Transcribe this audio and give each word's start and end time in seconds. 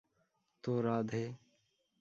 তো, 0.63 0.71
রাধে। 0.81 1.23